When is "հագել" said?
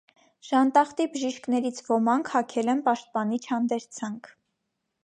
2.37-2.75